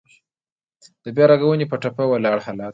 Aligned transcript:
د 1.03 1.05
بيا 1.15 1.25
رغونې 1.31 1.65
په 1.69 1.75
ټپه 1.81 2.03
ولاړ 2.07 2.37
حالات. 2.45 2.69